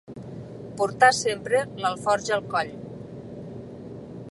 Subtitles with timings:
[0.79, 2.73] Portar sempre l'alforja al coll.